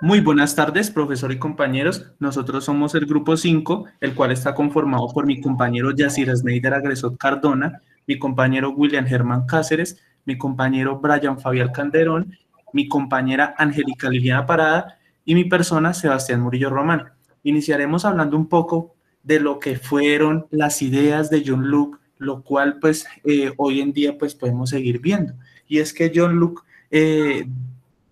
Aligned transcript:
Muy 0.00 0.20
buenas 0.20 0.54
tardes, 0.54 0.92
profesor 0.92 1.32
y 1.32 1.40
compañeros. 1.40 2.06
Nosotros 2.20 2.64
somos 2.64 2.94
el 2.94 3.04
grupo 3.04 3.36
5, 3.36 3.86
el 4.00 4.14
cual 4.14 4.30
está 4.30 4.54
conformado 4.54 5.08
por 5.12 5.26
mi 5.26 5.40
compañero 5.40 5.90
Yacir 5.90 6.30
Sneider 6.36 6.72
Agresot 6.72 7.18
Cardona, 7.18 7.82
mi 8.06 8.16
compañero 8.16 8.70
William 8.70 9.06
Germán 9.06 9.46
Cáceres, 9.46 10.00
mi 10.24 10.38
compañero 10.38 11.00
Brian 11.00 11.40
Fabián 11.40 11.72
Canderón, 11.72 12.32
mi 12.72 12.86
compañera 12.86 13.56
Angélica 13.58 14.08
Liliana 14.08 14.46
Parada 14.46 14.98
y 15.24 15.34
mi 15.34 15.46
persona 15.46 15.92
Sebastián 15.92 16.42
Murillo 16.42 16.70
Román. 16.70 17.10
Iniciaremos 17.42 18.04
hablando 18.04 18.36
un 18.36 18.48
poco 18.48 18.94
de 19.24 19.40
lo 19.40 19.58
que 19.58 19.78
fueron 19.78 20.46
las 20.50 20.80
ideas 20.80 21.28
de 21.28 21.42
John 21.44 21.66
Luke, 21.66 21.98
lo 22.18 22.42
cual 22.44 22.78
pues 22.80 23.08
eh, 23.24 23.52
hoy 23.56 23.80
en 23.80 23.92
día 23.92 24.16
pues 24.16 24.36
podemos 24.36 24.70
seguir 24.70 25.00
viendo. 25.00 25.34
Y 25.66 25.78
es 25.80 25.92
que 25.92 26.12
John 26.14 26.36
Luke 26.36 26.62
eh, 26.92 27.48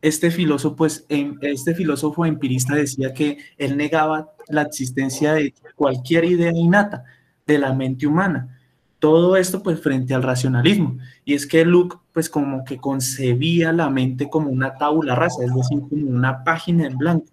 este 0.06 0.30
filósofo, 0.30 0.76
pues, 0.76 1.04
este 1.08 1.74
filósofo 1.74 2.24
empirista 2.26 2.74
decía 2.74 3.12
que 3.12 3.38
él 3.58 3.76
negaba 3.76 4.30
la 4.48 4.62
existencia 4.62 5.34
de 5.34 5.52
cualquier 5.74 6.24
idea 6.24 6.52
innata 6.52 7.04
de 7.46 7.58
la 7.58 7.72
mente 7.72 8.06
humana. 8.06 8.58
Todo 8.98 9.36
esto, 9.36 9.62
pues, 9.62 9.80
frente 9.80 10.14
al 10.14 10.22
racionalismo. 10.22 10.98
Y 11.24 11.34
es 11.34 11.46
que 11.46 11.64
Luke, 11.64 11.96
pues, 12.12 12.30
como 12.30 12.64
que 12.64 12.78
concebía 12.78 13.72
la 13.72 13.90
mente 13.90 14.28
como 14.30 14.50
una 14.50 14.76
tabula 14.76 15.14
rasa, 15.14 15.44
es 15.44 15.54
decir, 15.54 15.80
como 15.88 16.08
una 16.08 16.44
página 16.44 16.86
en 16.86 16.96
blanco. 16.96 17.26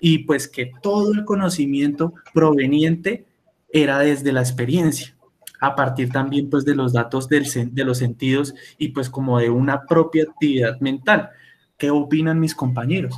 Y 0.00 0.18
pues 0.18 0.48
que 0.48 0.70
todo 0.82 1.12
el 1.12 1.24
conocimiento 1.24 2.14
proveniente 2.32 3.26
era 3.72 3.98
desde 4.00 4.32
la 4.32 4.40
experiencia, 4.40 5.16
a 5.60 5.74
partir 5.74 6.10
también, 6.10 6.50
pues, 6.50 6.64
de 6.64 6.74
los 6.74 6.92
datos 6.92 7.28
del, 7.28 7.44
de 7.72 7.84
los 7.84 7.98
sentidos 7.98 8.54
y, 8.78 8.88
pues, 8.88 9.10
como 9.10 9.38
de 9.38 9.50
una 9.50 9.82
propia 9.86 10.24
actividad 10.24 10.78
mental. 10.80 11.30
¿Qué 11.76 11.90
opinan 11.90 12.40
mis 12.40 12.54
compañeros? 12.54 13.14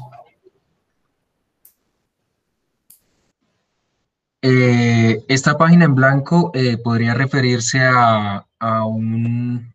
Eh, 4.48 5.24
esta 5.28 5.58
página 5.58 5.86
en 5.86 5.94
blanco 5.96 6.52
eh, 6.54 6.78
podría 6.78 7.14
referirse 7.14 7.80
a, 7.82 8.46
un, 8.86 9.72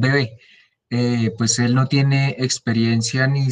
bebé. 0.00 0.38
Eh, 0.90 1.32
pues 1.38 1.58
él 1.60 1.74
no 1.74 1.86
tiene 1.86 2.36
experiencia 2.38 3.26
ni, 3.26 3.48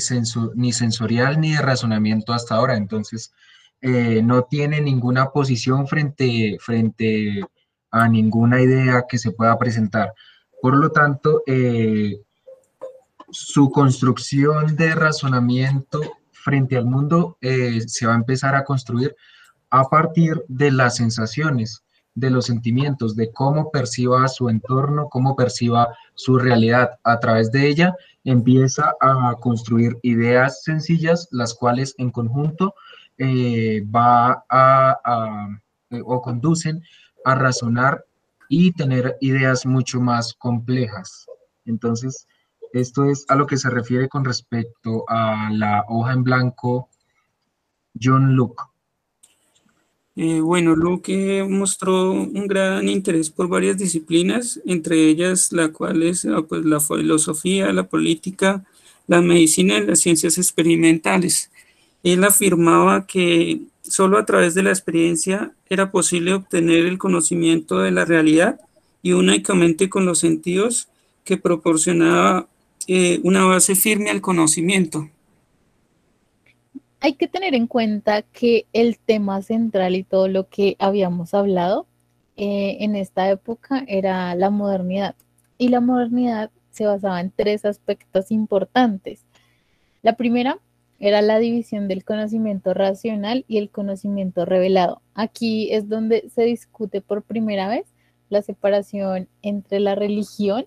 ni 0.57 0.73
sensorial 0.73 1.41
ni 1.41 1.53
de 1.53 1.63
razonamiento 1.63 2.33
hasta 2.33 2.57
ahora, 2.57 2.77
entonces 2.77 3.33
no 3.81 4.45
tiene 4.45 4.81
ninguna 4.81 5.31
posición 5.31 5.89
frente, 5.89 6.57
frente 6.61 7.41
a 7.91 8.09
ninguna 8.09 8.61
idea 8.63 9.07
que 9.09 9.19
se 9.19 9.33
pueda 9.33 9.59
presentar. 9.59 10.13
Por 10.61 10.77
lo 10.77 10.91
tanto, 10.91 11.43
su 13.33 13.71
construcción 13.71 14.77
de 14.77 14.95
razonamiento 14.95 16.01
frente 16.31 16.77
al 16.77 16.85
mundo 16.85 17.39
eh, 17.41 17.81
se 17.87 18.07
va 18.07 18.13
a 18.13 18.17
empezar 18.17 18.55
a 18.55 18.65
construir 18.65 19.17
a 19.71 19.85
partir 19.85 20.45
de 20.49 20.71
las 20.71 20.97
sensaciones, 20.97 21.83
de 22.15 22.29
los 22.29 22.45
sentimientos, 22.45 23.17
de 23.17 23.33
cómo 23.33 23.71
perciba 23.71 24.29
su 24.29 24.51
entorno, 24.51 25.09
cómo 25.09 25.35
perciba 25.35 25.89
su 26.15 26.39
realidad. 26.39 26.91
A 27.05 27.21
través 27.21 27.51
de 27.51 27.69
ella 27.69 27.97
empieza 28.23 28.95
a 29.01 29.35
construir 29.41 29.99
ideas 30.03 30.63
sencillas, 30.63 31.27
las 31.31 31.55
cuales 31.55 31.95
en 31.97 32.11
conjunto 32.11 32.75
eh, 33.17 33.83
va 33.85 34.45
a, 34.51 35.49
eh, 35.89 36.03
o 36.05 36.21
conducen 36.21 36.83
a 37.25 37.35
razonar 37.35 38.05
y 38.51 38.73
tener 38.73 39.17
ideas 39.21 39.65
mucho 39.65 40.03
más 40.03 40.35
complejas. 40.35 41.27
Entonces, 41.65 42.27
esto 42.73 43.05
es 43.05 43.25
a 43.29 43.35
lo 43.35 43.47
que 43.47 43.57
se 43.57 43.71
refiere 43.71 44.09
con 44.09 44.25
respecto 44.25 45.05
a 45.09 45.51
la 45.53 45.85
hoja 45.89 46.13
en 46.13 46.25
blanco 46.25 46.89
John 48.01 48.35
Luke. 48.35 48.63
Eh, 50.15 50.41
bueno, 50.41 50.77
Luke 50.77 51.47
mostró 51.49 52.13
un 52.13 52.47
gran 52.47 52.87
interés 52.89 53.31
por 53.31 53.49
varias 53.49 53.79
disciplinas, 53.79 54.61
entre 54.67 55.09
ellas 55.09 55.53
la 55.53 55.71
cual 55.73 56.03
es 56.03 56.27
ah, 56.27 56.43
pues, 56.47 56.67
la 56.67 56.81
filosofía, 56.81 57.73
la 57.73 57.85
política, 57.85 58.65
la 59.07 59.23
medicina 59.23 59.79
y 59.79 59.87
las 59.87 60.01
ciencias 60.01 60.37
experimentales. 60.37 61.51
Él 62.03 62.25
afirmaba 62.25 63.07
que 63.07 63.63
solo 63.83 64.19
a 64.19 64.27
través 64.27 64.55
de 64.55 64.63
la 64.63 64.71
experiencia 64.71 65.53
era 65.71 65.91
posible 65.91 66.35
obtener 66.35 66.85
el 66.85 66.99
conocimiento 66.99 67.79
de 67.79 67.91
la 67.91 68.05
realidad 68.05 68.61
y 69.03 69.13
únicamente 69.13 69.89
con 69.89 70.05
los 70.05 70.19
sentidos 70.19 70.89
que 71.25 71.39
proporcionaba 71.39 72.49
eh, 72.89 73.21
una 73.25 73.45
base 73.45 73.75
firme 73.75 74.11
al 74.11 74.21
conocimiento. 74.21 75.09
Hay 77.01 77.15
que 77.15 77.27
tener 77.27 77.55
en 77.55 77.67
cuenta 77.67 78.23
que 78.23 78.67
el 78.73 78.99
tema 78.99 79.43
central 79.43 79.97
y 79.97 80.05
todo 80.05 80.29
lo 80.29 80.49
que 80.49 80.77
habíamos 80.79 81.35
hablado 81.35 81.87
eh, 82.37 82.79
en 82.81 82.97
esta 82.97 83.29
época 83.31 83.85
era 83.89 84.35
la 84.35 84.51
modernidad. 84.51 85.17
Y 85.59 85.69
la 85.69 85.81
modernidad 85.81 86.51
se 86.71 86.87
basaba 86.87 87.21
en 87.21 87.31
tres 87.31 87.65
aspectos 87.65 88.31
importantes. 88.31 89.25
La 90.03 90.17
primera 90.17 90.59
era 90.99 91.21
la 91.23 91.39
división 91.41 91.89
del 91.89 92.05
conocimiento 92.05 92.75
racional 92.75 93.45
y 93.49 93.59
el 93.59 93.71
conocimiento 93.71 94.45
revelado. 94.45 95.03
Aquí 95.15 95.73
es 95.73 95.89
donde 95.89 96.31
se 96.33 96.45
discute 96.45 97.01
por 97.01 97.23
primera 97.23 97.69
vez 97.69 97.87
la 98.29 98.43
separación 98.43 99.29
entre 99.43 99.81
la 99.81 99.97
religión 99.97 100.67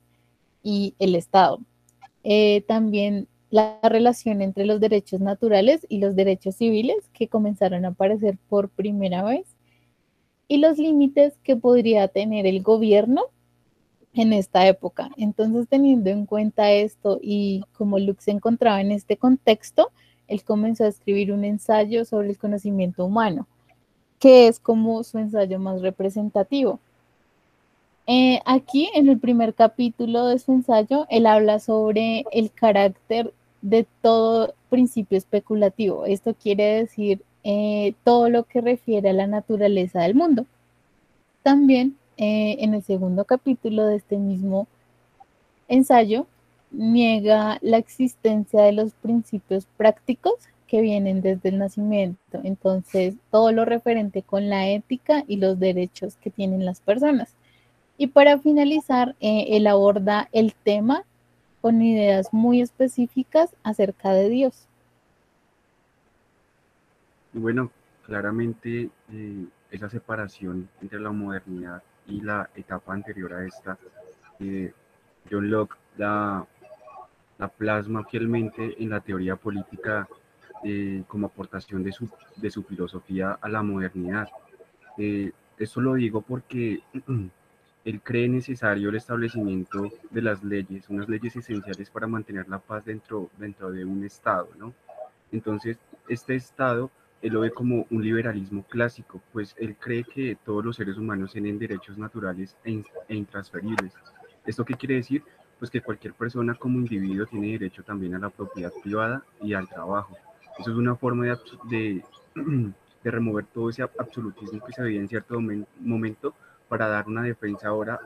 y 0.62 0.94
el 1.00 1.16
Estado. 1.16 1.60
Eh, 2.28 2.64
también 2.68 3.28
la 3.52 3.80
relación 3.84 4.42
entre 4.42 4.66
los 4.66 4.80
derechos 4.80 5.22
naturales 5.22 5.86
y 5.90 6.00
los 6.00 6.16
derechos 6.16 6.56
civiles 6.56 7.08
que 7.14 7.28
comenzaron 7.28 7.86
a 7.86 7.90
aparecer 7.90 8.40
por 8.50 8.70
primera 8.70 9.24
vez 9.24 9.46
y 10.48 10.58
los 10.58 10.80
límites 10.80 11.38
que 11.44 11.56
podría 11.56 12.08
tener 12.08 12.48
el 12.48 12.64
gobierno 12.64 13.26
en 14.14 14.34
esta 14.34 14.68
época. 14.68 15.12
Entonces, 15.18 15.68
teniendo 15.70 16.10
en 16.10 16.26
cuenta 16.26 16.72
esto 16.72 17.20
y 17.22 17.64
como 17.74 18.00
Luke 18.00 18.24
se 18.24 18.32
encontraba 18.32 18.82
en 18.82 18.92
este 18.92 19.18
contexto, 19.18 19.92
él 20.28 20.44
comenzó 20.44 20.86
a 20.86 20.88
escribir 20.88 21.32
un 21.32 21.44
ensayo 21.44 22.06
sobre 22.06 22.30
el 22.30 22.40
conocimiento 22.40 23.06
humano, 23.06 23.48
que 24.18 24.48
es 24.48 24.60
como 24.60 25.04
su 25.04 25.20
ensayo 25.20 25.60
más 25.60 25.82
representativo. 25.82 26.80
Eh, 28.08 28.40
aquí, 28.46 28.90
en 28.94 29.10
el 29.10 29.20
primer 29.20 29.56
capítulo 29.56 30.28
de 30.28 30.38
su 30.38 30.52
ensayo, 30.52 31.08
él 31.10 31.26
habla 31.26 31.60
sobre 31.60 32.24
el 32.32 32.52
carácter 32.52 33.34
de 33.62 33.88
todo 34.02 34.54
principio 34.70 35.18
especulativo. 35.18 36.06
Esto 36.06 36.36
quiere 36.36 36.66
decir 36.82 37.24
eh, 37.44 37.96
todo 38.04 38.30
lo 38.30 38.44
que 38.44 38.62
refiere 38.62 39.10
a 39.10 39.14
la 39.14 39.28
naturaleza 39.28 40.02
del 40.02 40.14
mundo. 40.16 40.46
También, 41.42 41.98
eh, 42.18 42.58
en 42.60 42.76
el 42.76 42.84
segundo 42.84 43.26
capítulo 43.26 43.86
de 43.88 43.96
este 43.98 44.18
mismo 44.18 44.68
ensayo, 45.68 46.28
niega 46.72 47.58
la 47.62 47.78
existencia 47.78 48.62
de 48.62 48.72
los 48.72 48.94
principios 48.94 49.68
prácticos 49.78 50.34
que 50.68 50.82
vienen 50.82 51.22
desde 51.22 51.50
el 51.50 51.58
nacimiento. 51.58 52.40
Entonces, 52.44 53.16
todo 53.32 53.52
lo 53.52 53.66
referente 53.66 54.22
con 54.22 54.50
la 54.50 54.70
ética 54.70 55.24
y 55.28 55.38
los 55.38 55.60
derechos 55.60 56.18
que 56.18 56.30
tienen 56.30 56.66
las 56.66 56.82
personas. 56.82 57.34
Y 57.98 58.08
para 58.08 58.38
finalizar, 58.40 59.16
eh, 59.22 59.48
él 59.52 59.68
aborda 59.68 60.28
el 60.34 60.54
tema 60.54 61.04
con 61.62 61.82
ideas 61.82 62.34
muy 62.34 62.62
específicas 62.62 63.56
acerca 63.64 64.12
de 64.12 64.30
Dios. 64.30 64.68
Bueno, 67.34 67.72
claramente 68.06 68.90
eh, 69.12 69.46
esa 69.72 69.90
separación 69.90 70.70
entre 70.82 71.00
la 71.00 71.12
modernidad 71.12 71.82
y 72.08 72.22
la 72.22 72.50
etapa 72.56 72.94
anterior 72.94 73.34
a 73.34 73.46
esta, 73.46 73.78
eh, 74.40 74.74
John 75.32 75.50
Locke 75.50 75.78
la, 75.98 76.46
la, 77.40 77.48
plasma 77.48 78.04
fielmente 78.04 78.76
en 78.78 78.90
la 78.90 79.00
teoría 79.00 79.36
política 79.36 80.08
como 81.08 81.28
aportación 81.28 81.84
de 81.84 81.92
su, 81.92 82.10
de 82.38 82.50
su 82.50 82.64
filosofía 82.64 83.38
a 83.40 83.48
la 83.50 83.62
modernidad. 83.62 84.28
esto 84.98 85.80
lo 85.80 85.94
digo 85.94 86.22
porque 86.22 86.82
él 87.86 88.02
cree 88.02 88.28
necesario 88.28 88.90
el 88.90 88.96
establecimiento 88.96 89.92
de 90.10 90.22
las 90.22 90.44
leyes, 90.44 90.90
unas 90.90 91.08
leyes 91.08 91.36
esenciales 91.36 91.92
para 91.92 92.08
mantener 92.08 92.50
la 92.50 92.58
paz 92.58 92.84
dentro, 92.84 93.30
dentro 93.38 93.72
de 93.72 93.86
un 93.86 94.04
Estado, 94.04 94.50
¿no? 94.58 94.74
Entonces, 95.32 95.78
este 96.10 96.36
Estado, 96.36 96.90
él 97.22 97.34
lo 97.34 97.42
ve 97.42 97.52
como 97.52 97.86
un 97.92 98.04
liberalismo 98.04 98.64
clásico, 98.64 99.22
pues 99.32 99.56
él 99.60 99.76
cree 99.80 100.04
que 100.04 100.36
todos 100.44 100.66
los 100.66 100.76
seres 100.76 100.98
humanos 100.98 101.34
tienen 101.34 101.60
derechos 101.60 101.96
naturales 101.98 102.58
e, 102.66 102.84
e 103.08 103.16
intransferibles. 103.16 103.94
¿Esto 104.48 104.66
qué 104.66 104.74
quiere 104.74 104.96
decir? 104.96 105.24
Pues 105.60 105.70
que 105.70 105.82
cualquier 105.82 106.14
persona 106.14 106.56
como 106.56 106.80
individuo 106.80 107.28
tiene 107.28 107.52
derecho 107.52 107.84
también 107.84 108.16
a 108.16 108.20
la 108.20 108.32
propiedad 108.32 108.74
privada 108.84 109.24
y 109.42 109.54
al 109.54 109.70
trabajo. 109.70 110.18
Eso 110.58 110.72
es 110.72 110.78
una 110.78 110.96
forma 110.96 111.26
de, 111.26 111.38
de, 111.70 112.04
de 113.04 113.12
remover 113.12 113.46
todo 113.46 113.70
ese 113.70 113.84
absolutismo 113.84 114.66
que 114.66 114.74
se 114.74 114.82
veía 114.82 115.02
en 115.02 115.08
cierto 115.08 115.40
momento 115.80 116.34
para 116.68 116.88
dar 116.88 117.08
una 117.08 117.24
defensa 117.24 117.70
ahora 117.70 118.00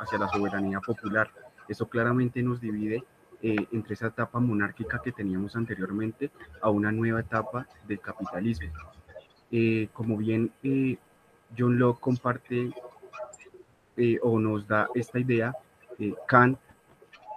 hacia 0.00 0.18
la 0.18 0.28
soberanía 0.28 0.80
popular. 0.80 1.30
Eso 1.68 1.88
claramente 1.88 2.42
nos 2.42 2.60
divide 2.60 3.04
eh, 3.42 3.56
entre 3.72 3.94
esa 3.94 4.06
etapa 4.06 4.40
monárquica 4.40 5.00
que 5.02 5.12
teníamos 5.12 5.56
anteriormente 5.56 6.30
a 6.60 6.70
una 6.70 6.90
nueva 6.90 7.20
etapa 7.20 7.66
del 7.86 8.00
capitalismo. 8.00 8.72
Eh, 9.50 9.88
como 9.92 10.16
bien 10.16 10.50
eh, 10.62 10.96
John 11.56 11.78
Locke 11.78 12.00
comparte 12.00 12.72
o 14.22 14.40
nos 14.40 14.66
da 14.66 14.88
esta 14.94 15.20
idea, 15.20 15.54
Kant 16.26 16.58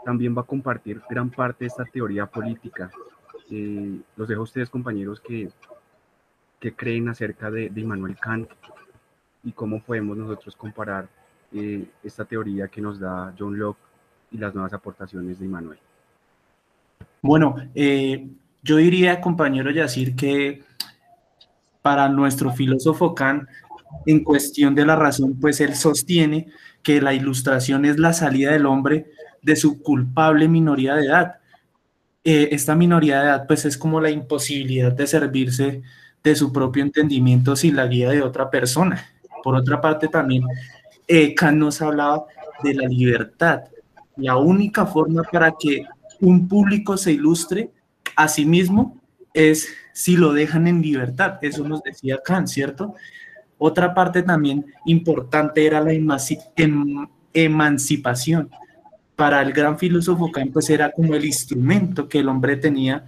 también 0.03 0.35
va 0.35 0.41
a 0.41 0.45
compartir 0.45 1.01
gran 1.07 1.29
parte 1.29 1.65
de 1.65 1.67
esta 1.67 1.85
teoría 1.85 2.25
política. 2.25 2.89
los 4.15 4.27
dejo 4.27 4.41
a 4.41 4.43
ustedes, 4.43 4.69
compañeros, 4.69 5.19
que, 5.19 5.49
que 6.59 6.73
creen 6.73 7.09
acerca 7.09 7.51
de, 7.51 7.69
de 7.69 7.81
Immanuel 7.81 8.17
Kant 8.17 8.49
y 9.47 9.53
cómo 9.53 9.81
podemos 9.81 10.17
nosotros 10.17 10.57
comparar 10.57 11.07
esta 12.03 12.25
teoría 12.25 12.67
que 12.67 12.81
nos 12.81 12.99
da 12.99 13.33
John 13.39 13.57
Locke 13.57 13.79
y 14.29 14.38
las 14.38 14.53
nuevas 14.53 14.73
aportaciones 14.73 15.39
de 15.39 15.45
Immanuel. 15.45 15.77
Bueno, 17.21 17.55
eh, 17.73 18.27
yo 18.61 18.75
diría, 18.75 19.21
compañero 19.21 19.71
Yacir, 19.71 20.17
que 20.17 20.63
para 21.81 22.09
nuestro 22.09 22.51
filósofo 22.51 23.15
Kant, 23.15 23.47
en 24.05 24.25
cuestión 24.25 24.75
de 24.75 24.85
la 24.85 24.97
razón, 24.97 25.39
pues 25.39 25.61
él 25.61 25.75
sostiene 25.75 26.47
que 26.83 27.01
la 27.01 27.13
ilustración 27.13 27.85
es 27.85 27.97
la 27.97 28.11
salida 28.11 28.51
del 28.51 28.65
hombre 28.65 29.05
de 29.41 29.55
su 29.55 29.81
culpable 29.81 30.50
minoría 30.50 30.95
de 30.95 31.05
edad. 31.05 31.35
Eh, 32.25 32.50
esta 32.51 32.75
minoría 32.75 33.21
de 33.21 33.27
edad, 33.27 33.47
pues 33.47 33.63
es 33.63 33.77
como 33.77 34.01
la 34.01 34.09
imposibilidad 34.09 34.91
de 34.91 35.07
servirse 35.07 35.83
de 36.21 36.35
su 36.35 36.51
propio 36.51 36.83
entendimiento 36.83 37.55
sin 37.55 37.77
la 37.77 37.88
guía 37.88 38.09
de 38.09 38.21
otra 38.21 38.50
persona. 38.50 39.05
Por 39.44 39.56
otra 39.56 39.80
parte, 39.80 40.07
también 40.07 40.44
eh, 41.07 41.34
Kant 41.34 41.57
nos 41.57 41.81
hablaba 41.81 42.25
de 42.63 42.74
la 42.74 42.88
libertad. 42.88 43.62
La 44.16 44.38
única 44.38 44.86
forma 44.86 45.24
para 45.24 45.54
que 45.57 45.86
un 46.19 46.48
público 46.48 46.98
se 46.98 47.12
ilustre 47.12 47.69
a 48.16 48.28
sí 48.28 48.45
mismo 48.45 49.00
es 49.34 49.68
si 49.94 50.18
lo 50.18 50.34
dejan 50.34 50.68
en 50.68 50.81
libertad. 50.81 51.38
Eso 51.42 51.68
nos 51.68 51.84
decía 51.84 52.19
Kant, 52.24 52.48
¿cierto? 52.48 52.95
Otra 53.57 53.94
parte 53.94 54.24
también 54.24 54.66
importante 54.86 55.66
era 55.66 55.81
la 55.81 55.94
em, 55.94 57.07
emancipación. 57.34 58.50
Para 59.16 59.42
el 59.42 59.51
gran 59.51 59.80
filósofo 59.80 60.31
Kant, 60.31 60.54
pues 60.54 60.69
era 60.69 60.92
como 60.92 61.16
el 61.16 61.25
instrumento 61.25 62.07
que 62.07 62.19
el 62.19 62.30
hombre 62.30 62.57
tenía 62.57 63.06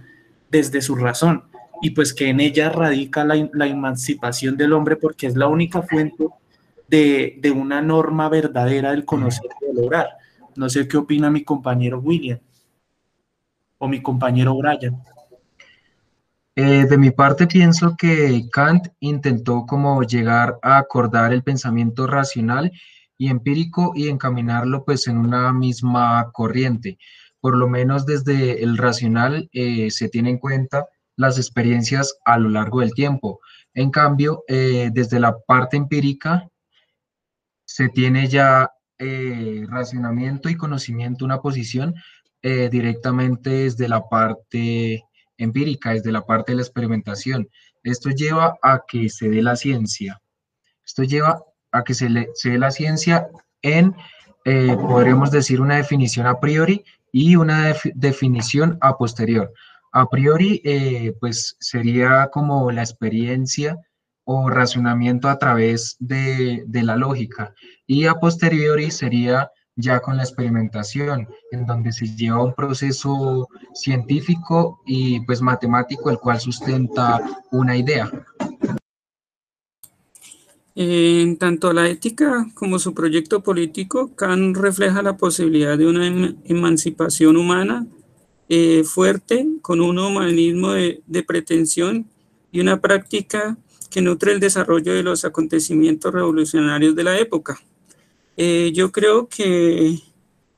desde 0.50 0.82
su 0.82 0.96
razón 0.96 1.49
y 1.82 1.90
pues 1.90 2.12
que 2.12 2.28
en 2.28 2.40
ella 2.40 2.68
radica 2.70 3.24
la, 3.24 3.66
emancipación 3.66 4.56
del 4.56 4.72
hombre 4.72 4.96
porque 4.96 5.26
es 5.26 5.36
la 5.36 5.48
única 5.48 5.82
fuente 5.82 6.26
de, 6.88 7.38
de 7.40 7.50
una 7.50 7.80
norma 7.80 8.28
verdadera 8.28 8.90
del 8.90 9.04
conocer 9.04 9.50
y 9.60 9.66
del 9.66 9.76
lograr. 9.76 10.08
No 10.56 10.68
sé 10.68 10.86
qué 10.88 10.96
opina 10.96 11.30
mi 11.30 11.44
compañero 11.44 12.00
William 12.00 12.38
o 13.80 13.88
mi 13.88 14.00
compañero 14.00 14.54
Brian? 14.56 15.02
Eh, 16.54 16.84
de 16.84 16.98
mi 16.98 17.10
parte 17.10 17.46
pienso 17.46 17.96
que 17.96 18.48
Kant 18.52 18.88
intentó 19.00 19.64
como 19.66 20.02
llegar 20.02 20.58
a 20.62 20.78
acordar 20.78 21.32
el 21.32 21.42
pensamiento 21.42 22.06
racional 22.06 22.70
y 23.16 23.28
empírico 23.28 23.92
y 23.94 24.08
encaminarlo 24.08 24.84
pues 24.84 25.08
en 25.08 25.16
una 25.16 25.52
misma 25.52 26.30
corriente. 26.32 26.98
Por 27.40 27.56
lo 27.56 27.68
menos 27.68 28.04
desde 28.04 28.62
el 28.62 28.76
racional 28.76 29.48
eh, 29.52 29.90
se 29.90 30.08
tiene 30.08 30.30
en 30.30 30.38
cuenta 30.38 30.86
las 31.20 31.38
experiencias 31.38 32.18
a 32.24 32.38
lo 32.38 32.48
largo 32.48 32.80
del 32.80 32.94
tiempo. 32.94 33.40
En 33.74 33.90
cambio, 33.90 34.42
eh, 34.48 34.90
desde 34.92 35.20
la 35.20 35.36
parte 35.38 35.76
empírica 35.76 36.48
se 37.64 37.88
tiene 37.88 38.28
ya 38.28 38.70
racionamiento 39.68 40.50
y 40.50 40.56
conocimiento, 40.56 41.24
una 41.24 41.40
posición 41.40 41.94
eh, 42.42 42.70
directamente 42.70 43.50
desde 43.50 43.86
la 43.86 44.08
parte 44.08 45.04
empírica, 45.36 45.92
desde 45.92 46.10
la 46.10 46.24
parte 46.24 46.52
de 46.52 46.56
la 46.56 46.62
experimentación. 46.62 47.50
Esto 47.82 48.08
lleva 48.08 48.56
a 48.62 48.80
que 48.88 49.10
se 49.10 49.28
dé 49.28 49.42
la 49.42 49.56
ciencia. 49.56 50.22
Esto 50.82 51.02
lleva 51.02 51.42
a 51.70 51.84
que 51.84 51.92
se, 51.92 52.08
le, 52.08 52.30
dé 52.42 52.58
la 52.58 52.70
ciencia 52.70 53.28
en, 53.60 53.94
eh, 54.46 54.74
podríamos 54.74 55.30
decir, 55.30 55.60
una 55.60 55.76
definición 55.76 56.26
a 56.26 56.40
priori 56.40 56.82
y 57.12 57.36
una 57.36 57.74
definición 57.94 58.78
a 58.80 58.96
posterior. 58.96 59.52
A 59.92 60.08
priori, 60.08 60.60
eh, 60.64 61.14
pues 61.20 61.56
sería 61.58 62.28
como 62.32 62.70
la 62.70 62.82
experiencia 62.82 63.76
o 64.24 64.48
razonamiento 64.48 65.28
a 65.28 65.38
través 65.38 65.96
de, 65.98 66.62
de 66.66 66.82
la 66.82 66.96
lógica. 66.96 67.54
Y 67.86 68.06
a 68.06 68.14
posteriori 68.14 68.90
sería 68.90 69.50
ya 69.76 70.00
con 70.00 70.16
la 70.16 70.22
experimentación, 70.22 71.28
en 71.50 71.66
donde 71.66 71.92
se 71.92 72.06
lleva 72.14 72.44
un 72.44 72.54
proceso 72.54 73.48
científico 73.74 74.80
y 74.86 75.20
pues 75.26 75.40
matemático 75.40 76.10
el 76.10 76.18
cual 76.18 76.38
sustenta 76.40 77.20
una 77.50 77.76
idea. 77.76 78.10
En 80.76 81.36
tanto 81.36 81.72
la 81.72 81.88
ética 81.88 82.46
como 82.54 82.78
su 82.78 82.94
proyecto 82.94 83.42
político, 83.42 84.14
Kant 84.14 84.56
refleja 84.56 85.02
la 85.02 85.16
posibilidad 85.16 85.76
de 85.76 85.86
una 85.86 86.06
em-, 86.06 86.36
emancipación 86.44 87.36
humana 87.36 87.86
eh, 88.52 88.82
fuerte, 88.82 89.46
con 89.62 89.80
un 89.80 89.96
humanismo 90.00 90.72
de, 90.72 91.22
pretensión 91.24 92.08
y 92.50 92.58
una 92.58 92.80
práctica 92.80 93.56
que 93.90 94.00
nutre 94.00 94.32
el 94.32 94.40
desarrollo 94.40 94.92
de 94.92 95.04
los 95.04 95.24
acontecimientos 95.24 96.12
revolucionarios 96.12 96.96
de 96.96 97.04
la 97.04 97.16
época. 97.16 97.60
Eh, 98.36 98.72
yo 98.74 98.90
creo 98.90 99.28
que 99.28 100.00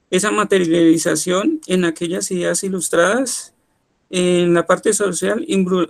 esa 0.09 0.31
materialización 0.31 1.61
en 1.67 1.85
aquellas 1.85 2.31
ideas 2.31 2.65
ilustradas 2.65 3.53
en 4.09 4.55
la 4.55 4.67
parte 4.67 4.95
social 4.95 5.45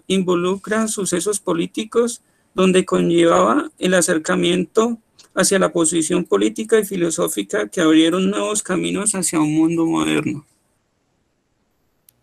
involucra 0.09 0.89
sucesos 0.89 1.39
políticos 1.39 2.21
donde 2.53 2.85
conllevaba 2.85 3.71
el 3.79 3.95
acercamiento 3.95 4.99
hacia 5.37 5.61
la 5.61 5.73
posición 5.73 6.25
política 6.25 6.81
y 6.81 6.85
filosófica 6.85 7.69
que 7.69 7.81
abrieron 7.81 8.29
nuevos 8.29 8.65
caminos 8.65 9.15
hacia 9.15 9.39
un 9.39 9.55
mundo 9.55 9.87
moderno. 9.87 10.45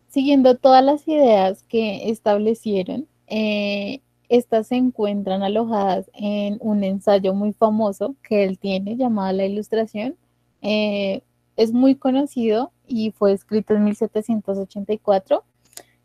Siguiendo 0.09 0.55
todas 0.55 0.83
las 0.83 1.07
ideas 1.07 1.63
que 1.69 2.09
establecieron, 2.09 3.07
eh, 3.27 4.01
estas 4.27 4.67
se 4.67 4.75
encuentran 4.75 5.43
alojadas 5.43 6.09
en 6.13 6.57
un 6.61 6.83
ensayo 6.83 7.35
muy 7.35 7.53
famoso 7.53 8.15
que 8.23 8.43
él 8.43 8.57
tiene 8.57 8.97
llamado 8.97 9.33
La 9.33 9.45
Ilustración. 9.45 10.15
Eh, 10.63 11.21
es 11.57 11.73
muy 11.73 11.93
conocido 11.93 12.71
y 12.87 13.11
fue 13.11 13.33
escrito 13.33 13.75
en 13.75 13.83
1784. 13.83 15.43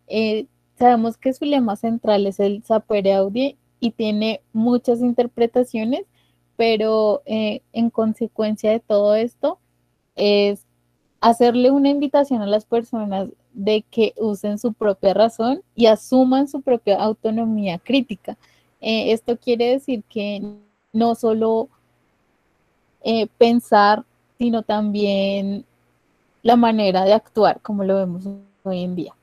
Eh, 0.08 0.46
sabemos 0.78 1.16
que 1.16 1.32
su 1.32 1.46
lema 1.46 1.76
central 1.76 2.26
es 2.26 2.40
el 2.40 2.62
sapere 2.62 3.14
audi 3.14 3.56
y 3.80 3.92
tiene 3.92 4.42
muchas 4.52 5.00
interpretaciones, 5.00 6.02
pero 6.56 7.22
en 7.24 7.90
consecuencia 7.90 8.70
de 8.70 8.80
todo 8.80 9.14
esto 9.14 9.58
es 10.14 10.66
hacerle 11.22 11.70
una 11.70 11.88
invitación 11.88 12.42
a 12.42 12.46
las 12.46 12.66
personas 12.66 13.30
de 13.54 13.84
que 13.90 14.12
usen 14.16 14.58
su 14.58 14.72
propia 14.72 15.14
razón 15.14 15.62
y 15.74 15.86
asuman 15.86 16.48
su 16.48 16.60
propia 16.60 17.00
autonomía 17.00 17.78
crítica. 17.78 18.36
Eh, 18.80 19.12
esto 19.12 19.38
quiere 19.38 19.70
decir 19.70 20.02
que 20.08 20.42
no 20.92 21.14
solo 21.14 21.68
eh, 23.02 23.28
pensar, 23.38 24.04
sino 24.38 24.62
también 24.62 25.64
la 26.42 26.56
manera 26.56 27.04
de 27.04 27.14
actuar, 27.14 27.60
como 27.62 27.84
lo 27.84 27.96
vemos 27.96 28.28
hoy 28.64 28.82
en 28.82 28.96
día. 28.96 29.14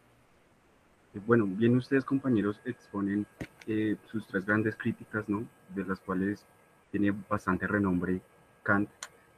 Bueno, 1.28 1.46
bien 1.46 1.76
ustedes 1.76 2.06
compañeros 2.06 2.60
exponen 2.66 3.26
eh, 3.68 3.98
sus 4.10 4.26
tres 4.28 4.46
grandes 4.46 4.76
críticas, 4.76 5.28
¿no? 5.28 5.46
De 5.76 5.84
las 5.84 6.00
cuales 6.00 6.46
tiene 6.90 7.14
bastante 7.30 7.68
renombre 7.68 8.22
Kant, 8.64 8.90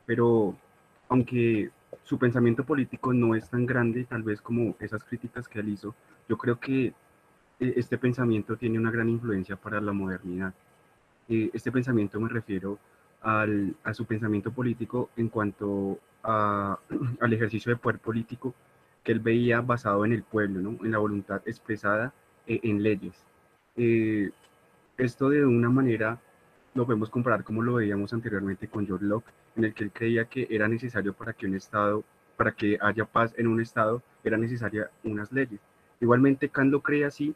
pero 0.05 0.55
aunque 1.09 1.71
su 2.03 2.17
pensamiento 2.17 2.63
político 2.63 3.13
no 3.13 3.35
es 3.35 3.49
tan 3.49 3.65
grande 3.65 4.05
tal 4.05 4.23
vez 4.23 4.41
como 4.41 4.75
esas 4.79 5.03
críticas 5.03 5.47
que 5.47 5.59
él 5.59 5.69
hizo, 5.69 5.95
yo 6.27 6.37
creo 6.37 6.59
que 6.59 6.93
eh, 7.59 7.73
este 7.77 7.97
pensamiento 7.97 8.57
tiene 8.57 8.79
una 8.79 8.91
gran 8.91 9.09
influencia 9.09 9.55
para 9.55 9.79
la 9.81 9.93
modernidad. 9.93 10.53
Eh, 11.29 11.49
este 11.53 11.71
pensamiento 11.71 12.19
me 12.19 12.29
refiero 12.29 12.79
al, 13.21 13.75
a 13.83 13.93
su 13.93 14.05
pensamiento 14.05 14.51
político 14.51 15.09
en 15.15 15.29
cuanto 15.29 15.99
al 16.23 17.33
ejercicio 17.33 17.71
de 17.71 17.77
poder 17.77 17.99
político 17.99 18.53
que 19.03 19.11
él 19.11 19.19
veía 19.19 19.61
basado 19.61 20.05
en 20.05 20.13
el 20.13 20.23
pueblo, 20.23 20.61
¿no? 20.61 20.85
en 20.85 20.91
la 20.91 20.97
voluntad 20.97 21.41
expresada 21.45 22.13
eh, 22.47 22.59
en 22.63 22.81
leyes. 22.81 23.15
esto 24.97 25.29
de 25.29 25.45
una 25.45 25.69
manera 25.69 26.19
lo 26.73 26.85
podemos 26.85 27.09
comparar 27.09 27.43
como 27.43 27.61
lo 27.61 27.75
veíamos 27.75 28.13
anteriormente 28.13 28.67
con 28.67 28.85
George 28.85 29.05
Locke, 29.05 29.31
en 29.55 29.65
el 29.65 29.73
que 29.73 29.83
él 29.83 29.91
creía 29.91 30.25
que 30.25 30.47
era 30.49 30.67
necesario 30.67 31.13
para 31.13 31.33
que 31.33 31.45
un 31.45 31.55
Estado, 31.55 32.03
para 32.35 32.51
que 32.51 32.77
haya 32.81 33.05
paz 33.05 33.33
en 33.37 33.47
un 33.47 33.61
Estado, 33.61 34.01
era 34.23 34.37
necesaria 34.37 34.89
unas 35.03 35.31
leyes. 35.31 35.59
Igualmente 36.01 36.49
Kant 36.49 36.71
lo 36.71 36.81
cree 36.81 37.05
así, 37.05 37.35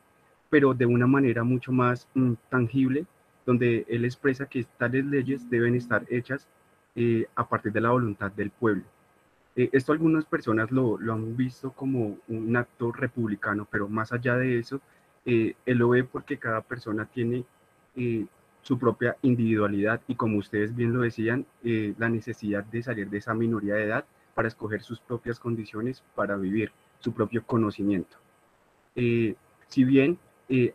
pero 0.49 0.73
de 0.73 0.85
una 0.85 1.07
manera 1.07 1.43
mucho 1.43 1.71
más 1.71 2.07
mm, 2.15 2.33
tangible, 2.49 3.05
donde 3.45 3.85
él 3.87 4.05
expresa 4.05 4.47
que 4.47 4.65
tales 4.77 5.05
leyes 5.05 5.49
deben 5.49 5.75
estar 5.75 6.03
hechas 6.09 6.47
eh, 6.95 7.27
a 7.35 7.47
partir 7.47 7.71
de 7.71 7.81
la 7.81 7.91
voluntad 7.91 8.31
del 8.31 8.49
pueblo. 8.49 8.83
Eh, 9.55 9.69
esto 9.73 9.91
algunas 9.91 10.25
personas 10.25 10.71
lo, 10.71 10.99
lo, 10.99 11.13
han 11.13 11.35
visto 11.35 11.71
como 11.71 12.17
un 12.27 12.55
acto 12.55 12.91
republicano, 12.91 13.67
pero 13.69 13.87
más 13.89 14.11
allá 14.13 14.35
de 14.37 14.59
eso, 14.59 14.81
eh, 15.25 15.55
él 15.65 15.79
lo 15.79 15.89
ve 15.89 16.03
porque 16.03 16.37
cada 16.37 16.61
persona 16.61 17.05
tiene 17.05 17.43
eh, 17.95 18.25
su 18.67 18.77
propia 18.77 19.15
individualidad 19.21 20.01
y 20.09 20.15
como 20.15 20.39
ustedes 20.39 20.75
bien 20.75 20.91
lo 20.91 21.01
decían, 21.01 21.45
la 21.63 22.09
necesidad 22.09 22.65
de 22.65 22.83
salir 22.83 23.09
de 23.09 23.19
esa 23.19 23.33
minoría 23.33 23.75
de 23.75 23.85
edad 23.85 24.05
para 24.35 24.49
escoger 24.49 24.81
sus 24.81 24.99
propias 24.99 25.39
condiciones 25.39 26.03
para 26.15 26.35
vivir, 26.35 26.73
su 26.99 27.13
propio 27.13 27.45
conocimiento. 27.45 28.17
si 28.93 29.83
bien 29.83 30.19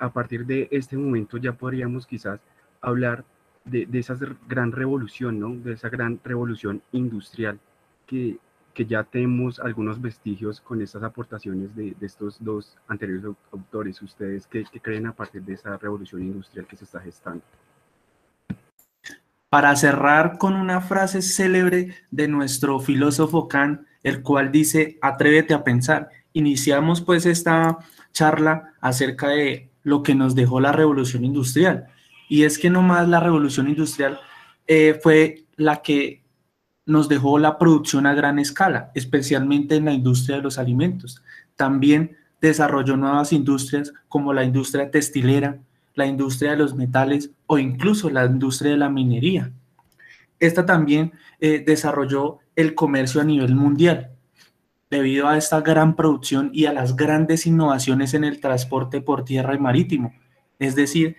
a 0.00 0.10
partir 0.10 0.46
de 0.46 0.68
este 0.70 0.96
momento 0.96 1.36
ya 1.36 1.52
podríamos 1.52 2.06
quizás 2.06 2.40
hablar 2.80 3.26
de, 3.66 3.86
esa 3.92 4.16
gran 4.48 4.72
revolución, 4.72 5.38
¿no? 5.38 5.54
de 5.54 5.74
esa 5.74 5.90
gran 5.90 6.18
revolución 6.24 6.80
industrial 6.92 7.58
que 8.06 8.38
que 8.74 8.86
ya 8.86 9.04
tenemos 9.04 9.60
algunos 9.60 10.00
vestigios 10.00 10.60
con 10.60 10.80
estas 10.80 11.02
aportaciones 11.02 11.76
de, 11.76 11.94
estos 12.00 12.42
dos 12.42 12.78
anteriores 12.88 13.36
autores. 13.52 14.00
¿Ustedes 14.00 14.46
qué, 14.46 14.64
creen 14.80 15.06
a 15.06 15.12
partir 15.12 15.42
de 15.42 15.54
esa 15.54 15.76
revolución 15.76 16.22
industrial 16.22 16.66
que 16.66 16.76
se 16.76 16.84
está 16.84 17.00
gestando? 17.00 17.44
Para 19.52 19.76
cerrar 19.76 20.38
con 20.38 20.54
una 20.54 20.80
frase 20.80 21.20
célebre 21.20 21.94
de 22.10 22.26
nuestro 22.26 22.80
filósofo 22.80 23.48
Kant, 23.48 23.82
el 24.02 24.22
cual 24.22 24.50
dice, 24.50 24.96
atrévete 25.02 25.52
a 25.52 25.62
pensar. 25.62 26.08
Iniciamos 26.32 27.02
pues 27.02 27.26
esta 27.26 27.76
charla 28.14 28.72
acerca 28.80 29.28
de 29.28 29.70
lo 29.82 30.02
que 30.02 30.14
nos 30.14 30.34
dejó 30.34 30.58
la 30.58 30.72
revolución 30.72 31.22
industrial. 31.26 31.84
Y 32.30 32.44
es 32.44 32.56
que 32.56 32.70
no 32.70 32.80
más 32.80 33.06
la 33.10 33.20
revolución 33.20 33.68
industrial 33.68 34.18
eh, 34.66 34.98
fue 35.02 35.44
la 35.56 35.82
que 35.82 36.24
nos 36.86 37.10
dejó 37.10 37.38
la 37.38 37.58
producción 37.58 38.06
a 38.06 38.14
gran 38.14 38.38
escala, 38.38 38.90
especialmente 38.94 39.76
en 39.76 39.84
la 39.84 39.92
industria 39.92 40.36
de 40.36 40.44
los 40.44 40.56
alimentos. 40.56 41.22
También 41.56 42.16
desarrolló 42.40 42.96
nuevas 42.96 43.34
industrias 43.34 43.92
como 44.08 44.32
la 44.32 44.44
industria 44.44 44.90
textilera, 44.90 45.58
la 45.94 46.06
industria 46.06 46.52
de 46.52 46.58
los 46.58 46.74
metales 46.74 47.30
o 47.46 47.58
incluso 47.58 48.10
la 48.10 48.24
industria 48.24 48.72
de 48.72 48.78
la 48.78 48.88
minería. 48.88 49.52
Esta 50.38 50.66
también 50.66 51.12
eh, 51.40 51.62
desarrolló 51.64 52.38
el 52.56 52.74
comercio 52.74 53.20
a 53.20 53.24
nivel 53.24 53.54
mundial. 53.54 54.10
Debido 54.90 55.28
a 55.28 55.38
esta 55.38 55.60
gran 55.60 55.96
producción 55.96 56.50
y 56.52 56.66
a 56.66 56.72
las 56.72 56.96
grandes 56.96 57.46
innovaciones 57.46 58.12
en 58.14 58.24
el 58.24 58.40
transporte 58.40 59.00
por 59.00 59.24
tierra 59.24 59.54
y 59.54 59.58
marítimo. 59.58 60.12
Es 60.58 60.74
decir, 60.74 61.16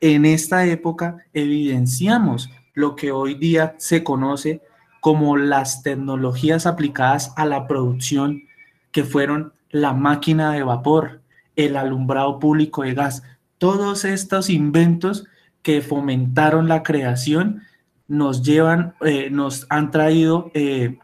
en 0.00 0.24
esta 0.24 0.64
época 0.66 1.18
evidenciamos 1.32 2.50
lo 2.74 2.96
que 2.96 3.12
hoy 3.12 3.34
día 3.34 3.74
se 3.78 4.02
conoce 4.02 4.62
como 5.00 5.36
las 5.36 5.82
tecnologías 5.82 6.66
aplicadas 6.66 7.32
a 7.36 7.44
la 7.44 7.66
producción, 7.66 8.44
que 8.90 9.04
fueron 9.04 9.52
la 9.70 9.92
máquina 9.92 10.52
de 10.52 10.62
vapor, 10.62 11.20
el 11.56 11.76
alumbrado 11.76 12.38
público 12.38 12.82
de 12.82 12.94
gas, 12.94 13.22
todos 13.64 14.04
estos 14.04 14.50
inventos 14.50 15.24
que 15.62 15.80
fomentaron 15.80 16.68
la 16.68 16.82
creación 16.82 17.62
nos 18.06 18.42
llevan, 18.42 18.94
eh, 19.00 19.30
nos 19.30 19.66
han 19.70 19.90
traído 19.90 20.50
eh, 20.52 20.98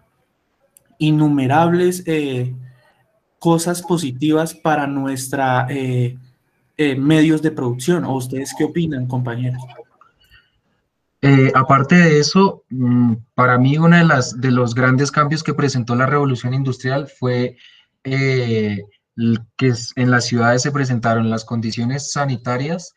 innumerables 0.99 2.03
eh, 2.05 2.55
cosas 3.39 3.81
positivas 3.81 4.53
para 4.53 4.87
nuestra 4.87 5.69
medios 6.99 7.41
de 7.41 7.51
producción. 7.51 8.05
¿O 8.05 8.17
ustedes 8.17 8.55
qué 8.59 8.65
opinan, 8.65 9.07
compañeros? 9.07 9.63
Aparte 11.55 11.95
de 11.95 12.19
eso, 12.21 12.65
mm, 12.69 13.15
para 13.35 13.57
mí 13.57 13.79
uno 13.79 13.97
de, 13.97 14.23
de 14.37 14.51
los 14.51 14.75
grandes 14.75 15.11
cambios 15.11 15.43
que 15.43 15.55
presentó 15.55 15.95
la 15.95 16.05
revolución 16.05 16.53
industrial 16.53 17.09
fue 17.09 17.57
que 19.57 19.75
en 19.97 20.11
las 20.11 20.27
ciudades 20.27 20.63
se 20.63 20.73
presentaron 20.73 21.31
las 21.31 21.45
condiciones 21.45 22.13
sanitarias 22.13 22.95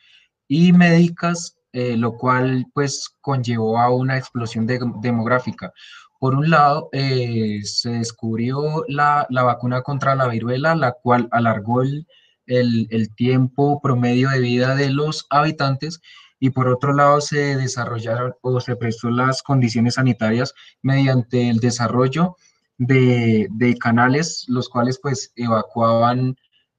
y 0.48 0.74
médicas, 0.74 1.56
eh, 1.72 1.98
lo 1.98 2.18
cual 2.18 2.65
pues 2.74 3.10
conllevó 3.22 3.80
a 3.80 3.89
una 3.89 4.18
explosión 4.18 4.68
demográfica. 4.68 5.74
Por 6.20 6.36
un 6.36 6.50
lado, 6.50 6.89
se 6.94 7.89
descubrió 7.89 8.86
la, 8.88 9.27
vacuna 9.30 9.82
contra 9.82 10.15
la 10.15 10.27
viruela, 10.27 10.74
la 10.74 10.94
cual 10.94 11.27
alargó 11.32 11.82
el, 11.82 12.08
el 12.46 13.15
tiempo 13.15 13.82
promedio 13.82 14.30
de 14.30 14.39
vida 14.39 14.75
de 14.75 14.89
los 14.89 15.25
habitantes 15.30 16.00
y 16.44 16.50
por 16.50 16.68
otro 16.68 16.94
lado 16.94 17.22
se 17.22 17.56
desarrollaron 17.56 18.36
o 18.42 18.60
se 18.60 18.75
prestó 18.75 19.10
las 19.10 19.42
condiciones 19.42 19.94
sanitarias 19.94 20.53
mediante 20.82 21.50
el 21.50 21.60
desarrollo 21.60 22.36
de, 22.77 23.77
canales, 23.80 24.46
los 24.48 24.70
cuales 24.70 25.00
pues 25.01 25.32
evacuaban 25.36 26.36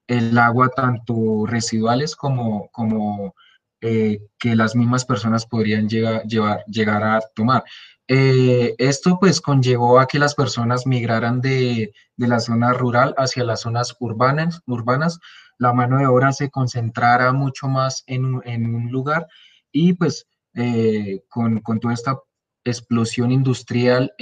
el 0.07 0.37
agua 0.37 0.69
tanto 0.69 1.45
residuales 1.45 2.15
como, 2.15 2.69
como 2.71 3.33
eh, 3.81 4.19
que 4.39 4.55
las 4.55 4.75
mismas 4.75 5.05
personas 5.05 5.45
podrían 5.45 5.89
llegar, 5.89 6.23
llevar, 6.23 6.63
llegar 6.67 7.03
a 7.03 7.21
tomar. 7.35 7.63
Eh, 8.07 8.75
esto 8.77 9.17
pues 9.19 9.41
conllevó 9.41 9.99
a 9.99 10.07
que 10.07 10.19
las 10.19 10.35
personas 10.35 10.85
migraran 10.85 11.41
de, 11.41 11.91
la 12.17 12.39
zona 12.39 12.71
rural 12.73 13.15
hacia 13.17 13.43
las 13.43 13.61
zonas 13.61 13.95
urbanas, 13.99 14.61
urbanas, 14.67 15.19
la 15.57 15.73
mano 15.73 15.97
de 15.97 16.05
obra 16.05 16.31
se 16.31 16.51
concentrara 16.51 17.33
mucho 17.33 17.67
más 17.67 18.03
en, 18.05 18.25
un 18.35 18.91
lugar 18.91 19.27
y 19.71 19.93
pues 19.93 20.27
eh, 20.53 21.21
con, 21.29 21.61
toda 21.81 21.93
esta 21.93 22.19
explosión 22.63 23.31
industrial 23.31 24.13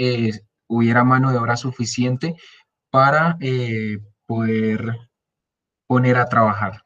hubiera 0.67 1.03
mano 1.03 1.31
de 1.31 1.37
obra 1.37 1.57
suficiente 1.57 2.35
para 2.89 3.37
eh, 3.41 3.99
poder 4.25 4.97
poner 5.87 6.17
a 6.17 6.29
trabajar. 6.29 6.83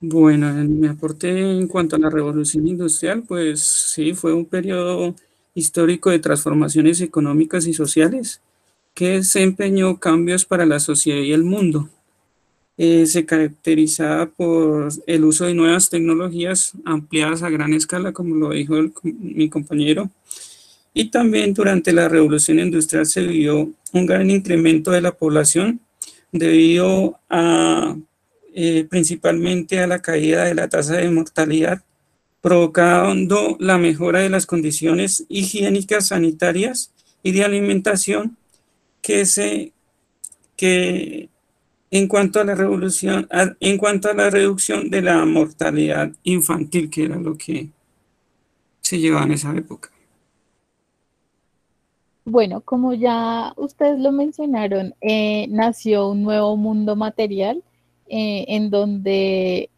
Bueno, 0.00 0.48
en 0.48 0.80
mi 0.80 0.88
aporte 0.88 1.30
en 1.30 1.68
cuanto 1.68 1.94
a 1.94 1.98
la 1.98 2.10
revolución 2.10 2.66
industrial, 2.66 3.22
pues 3.22 3.60
sí, 3.60 4.14
fue 4.14 4.32
un 4.32 4.46
periodo 4.46 5.14
histórico 5.54 6.10
de 6.10 6.18
transformaciones 6.18 7.00
económicas 7.00 7.66
y 7.66 7.74
sociales 7.74 8.40
que 8.94 9.10
desempeñó 9.10 9.98
cambios 9.98 10.44
para 10.44 10.66
la 10.66 10.80
sociedad 10.80 11.20
y 11.20 11.32
el 11.32 11.44
mundo. 11.44 11.88
Eh, 12.78 13.06
se 13.06 13.26
caracteriza 13.26 14.30
por 14.36 14.88
el 15.06 15.24
uso 15.24 15.44
de 15.44 15.54
nuevas 15.54 15.90
tecnologías 15.90 16.72
ampliadas 16.84 17.42
a 17.42 17.50
gran 17.50 17.74
escala, 17.74 18.12
como 18.12 18.34
lo 18.34 18.50
dijo 18.50 18.74
mi 19.04 19.48
compañero. 19.48 20.10
Y 20.94 21.10
también 21.10 21.54
durante 21.54 21.92
la 21.92 22.08
revolución 22.08 22.58
industrial 22.58 23.06
se 23.06 23.26
vio 23.26 23.72
un 23.92 24.06
gran 24.06 24.30
incremento 24.30 24.90
de 24.90 25.00
la 25.00 25.12
población 25.12 25.80
debido 26.32 27.18
a 27.30 27.96
eh, 28.54 28.86
principalmente 28.90 29.80
a 29.80 29.86
la 29.86 30.02
caída 30.02 30.44
de 30.44 30.54
la 30.54 30.68
tasa 30.68 30.96
de 30.96 31.10
mortalidad, 31.10 31.82
provocando 32.42 33.56
la 33.60 33.78
mejora 33.78 34.20
de 34.20 34.28
las 34.28 34.44
condiciones 34.44 35.24
higiénicas, 35.28 36.08
sanitarias 36.08 36.92
y 37.22 37.32
de 37.32 37.44
alimentación 37.44 38.36
que 39.00 39.24
se 39.24 39.72
que 40.56 41.30
en 41.90 42.08
cuanto 42.08 42.40
a 42.40 42.44
la 42.44 42.54
revolución, 42.54 43.28
en 43.60 43.78
cuanto 43.78 44.10
a 44.10 44.14
la 44.14 44.30
reducción 44.30 44.90
de 44.90 45.02
la 45.02 45.24
mortalidad 45.24 46.12
infantil, 46.22 46.90
que 46.90 47.04
era 47.04 47.16
lo 47.16 47.36
que 47.36 47.68
se 48.80 48.98
llevaba 48.98 49.24
en 49.24 49.32
esa 49.32 49.54
época. 49.56 49.91
Bueno, 52.24 52.60
como 52.60 52.94
ya 52.94 53.52
ustedes 53.56 53.98
lo 53.98 54.12
mencionaron, 54.12 54.94
eh, 55.00 55.46
nació 55.48 56.08
un 56.08 56.22
nuevo 56.22 56.56
mundo 56.56 56.94
material 56.94 57.64
eh, 58.06 58.44
en 58.48 58.70
donde 58.70 59.70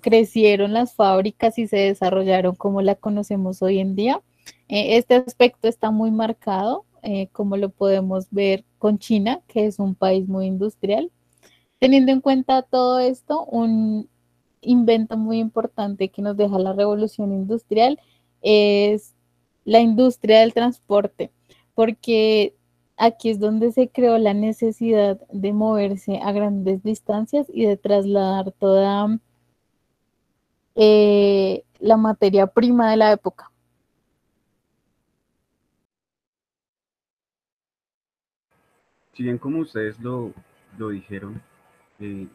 crecieron 0.00 0.72
las 0.72 0.94
fábricas 0.94 1.58
y 1.58 1.66
se 1.66 1.76
desarrollaron 1.76 2.54
como 2.56 2.80
la 2.80 2.94
conocemos 2.94 3.62
hoy 3.62 3.80
en 3.80 3.96
día. 3.96 4.22
Eh, 4.68 4.96
este 4.96 5.16
aspecto 5.16 5.68
está 5.68 5.90
muy 5.90 6.10
marcado, 6.10 6.84
como 7.32 7.58
lo 7.58 7.68
podemos 7.68 8.28
ver 8.30 8.64
con 8.78 8.98
China, 8.98 9.42
que 9.46 9.66
es 9.66 9.78
un 9.78 9.94
país 9.94 10.26
muy 10.26 10.46
industrial. 10.46 11.10
Teniendo 11.78 12.12
en 12.12 12.22
cuenta 12.22 12.62
todo 12.62 12.98
esto, 12.98 13.44
un 13.44 14.08
invento 14.62 15.18
muy 15.18 15.38
importante 15.38 16.08
que 16.08 16.22
nos 16.22 16.34
deja 16.38 16.58
la 16.58 16.72
revolución 16.72 17.32
industrial 17.32 18.00
es 18.40 19.14
la 19.64 19.80
industria 19.80 20.40
del 20.40 20.54
transporte, 20.54 21.30
porque 21.74 22.54
aquí 22.96 23.30
es 23.30 23.40
donde 23.40 23.72
se 23.72 23.88
creó 23.88 24.18
la 24.18 24.34
necesidad 24.34 25.20
de 25.32 25.52
moverse 25.52 26.18
a 26.22 26.32
grandes 26.32 26.82
distancias 26.82 27.46
y 27.52 27.66
de 27.66 27.76
trasladar 27.76 28.52
toda 28.52 29.18
eh, 30.76 31.64
la 31.78 31.96
materia 31.96 32.46
prima 32.46 32.90
de 32.90 32.96
la 32.96 33.12
época. 33.12 33.50
Si 39.12 39.22
bien 39.22 39.38
como 39.38 39.60
ustedes 39.60 39.98
lo, 40.00 40.32
lo 40.76 40.88
dijeron, 40.88 41.40
eh, 42.00 42.26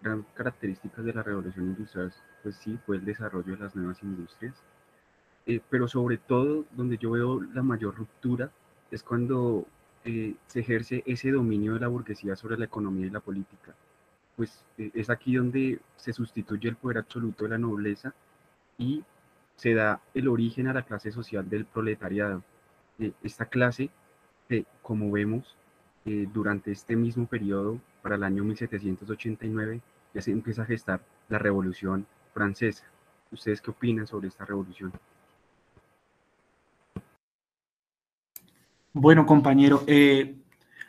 gran 0.00 0.24
características 0.34 1.04
de 1.04 1.12
la 1.12 1.22
revolución 1.22 1.66
industrial, 1.66 2.12
pues 2.42 2.56
sí, 2.56 2.78
fue 2.86 2.96
el 2.96 3.04
desarrollo 3.04 3.54
de 3.54 3.62
las 3.62 3.76
nuevas 3.76 4.02
industrias, 4.02 4.54
eh, 5.46 5.60
pero 5.68 5.88
sobre 5.88 6.18
todo 6.18 6.64
donde 6.72 6.98
yo 6.98 7.12
veo 7.12 7.40
la 7.40 7.62
mayor 7.62 7.96
ruptura 7.96 8.50
es 8.90 9.02
cuando 9.02 9.66
eh, 10.04 10.34
se 10.46 10.60
ejerce 10.60 11.02
ese 11.06 11.30
dominio 11.30 11.74
de 11.74 11.80
la 11.80 11.88
burguesía 11.88 12.36
sobre 12.36 12.58
la 12.58 12.66
economía 12.66 13.06
y 13.06 13.10
la 13.10 13.20
política. 13.20 13.74
Pues 14.36 14.64
eh, 14.78 14.90
es 14.94 15.10
aquí 15.10 15.36
donde 15.36 15.80
se 15.96 16.12
sustituye 16.12 16.68
el 16.68 16.76
poder 16.76 16.98
absoluto 16.98 17.44
de 17.44 17.50
la 17.50 17.58
nobleza 17.58 18.14
y 18.78 19.04
se 19.56 19.74
da 19.74 20.00
el 20.14 20.28
origen 20.28 20.68
a 20.68 20.74
la 20.74 20.82
clase 20.82 21.12
social 21.12 21.48
del 21.48 21.66
proletariado. 21.66 22.42
esta 23.22 23.46
clase, 23.46 23.90
como 24.82 25.10
vemos, 25.10 25.56
durante 26.04 26.72
este 26.72 26.96
mismo 26.96 27.26
periodo, 27.26 27.78
para 28.02 28.16
el 28.16 28.24
año 28.24 28.44
1789, 28.44 29.80
ya 30.14 30.22
se 30.22 30.32
empieza 30.32 30.62
a 30.62 30.66
gestar 30.66 31.00
la 31.28 31.38
Revolución 31.38 32.06
Francesa. 32.32 32.84
¿Ustedes 33.30 33.60
qué 33.60 33.70
opinan 33.70 34.06
sobre 34.06 34.28
esta 34.28 34.44
revolución? 34.44 34.92
Bueno, 38.92 39.24
compañero, 39.24 39.84
eh, 39.86 40.34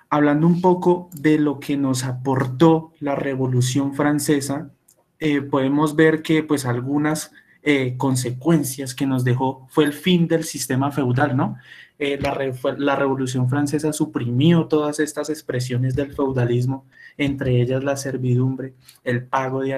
hablando 0.09 0.47
un 0.47 0.59
poco 0.59 1.09
de 1.13 1.37
lo 1.37 1.59
que 1.59 1.77
nos 1.77 2.03
aportó 2.03 2.93
la 2.99 3.13
Revolución 3.15 3.93
Francesa, 3.93 4.71
eh, 5.19 5.41
podemos 5.41 5.95
ver 5.95 6.23
que 6.23 6.41
pues 6.41 6.65
algunas 6.65 7.31
eh, 7.61 7.95
consecuencias 7.97 8.95
que 8.95 9.05
nos 9.05 9.23
dejó 9.23 9.67
fue 9.69 9.83
el 9.83 9.93
fin 9.93 10.27
del 10.27 10.45
sistema 10.45 10.91
feudal, 10.91 11.37
¿no? 11.37 11.57
la, 11.99 12.95
Revolución 12.95 13.47
Francesa 13.47 13.93
suprimió 13.93 14.65
todas 14.65 14.99
estas 14.99 15.29
expresiones 15.29 15.95
del 15.95 16.13
feudalismo, 16.13 16.85
entre 17.17 17.61
ellas 17.61 17.83
la 17.83 17.95
servidumbre, 17.97 18.73
el 19.03 19.23
pago 19.25 19.61
de, 19.61 19.73